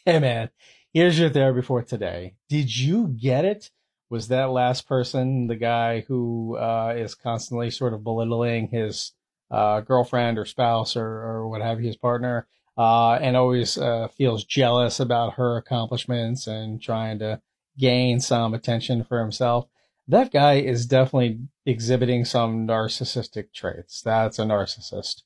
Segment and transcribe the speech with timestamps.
[0.06, 0.48] Hey man,
[0.94, 2.34] here's your therapy for today.
[2.48, 3.70] Did you get it?
[4.08, 9.12] Was that last person the guy who uh, is constantly sort of belittling his
[9.50, 12.46] uh, girlfriend or spouse or, or what have you, his partner,
[12.78, 17.42] uh, and always uh, feels jealous about her accomplishments and trying to
[17.78, 19.66] gain some attention for himself?
[20.08, 24.00] That guy is definitely exhibiting some narcissistic traits.
[24.00, 25.24] That's a narcissist.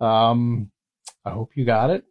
[0.00, 0.72] Um,
[1.24, 2.04] I hope you got it.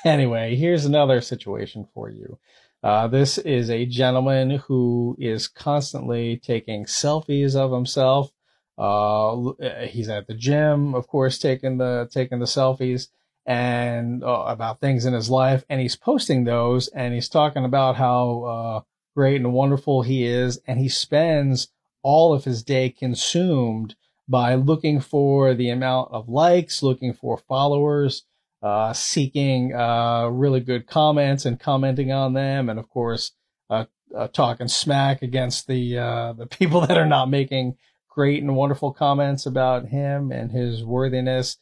[0.04, 2.38] anyway, here's another situation for you.
[2.82, 8.30] Uh, this is a gentleman who is constantly taking selfies of himself.
[8.76, 9.52] Uh,
[9.86, 13.08] he's at the gym, of course, taking the taking the selfies
[13.44, 17.96] and uh, about things in his life, and he's posting those, and he's talking about
[17.96, 18.80] how uh,
[19.16, 21.68] great and wonderful he is, and he spends
[22.02, 23.96] all of his day consumed
[24.28, 28.24] by looking for the amount of likes, looking for followers,
[28.62, 33.32] uh, seeking uh, really good comments and commenting on them, and of course,
[33.70, 33.84] uh,
[34.16, 37.76] uh talking smack against the uh, the people that are not making
[38.08, 41.56] great and wonderful comments about him and his worthiness.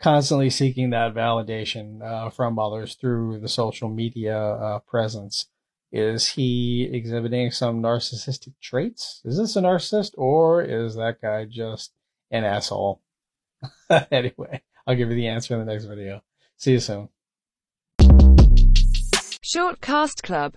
[0.00, 5.46] Constantly seeking that validation uh, from others through the social media presence.
[5.92, 9.20] Is he exhibiting some narcissistic traits?
[9.24, 11.92] Is this a narcissist or is that guy just
[12.32, 13.00] an asshole?
[14.10, 16.22] anyway, I'll give you the answer in the next video.
[16.62, 17.08] See you soon.
[19.42, 20.50] Short Cast Club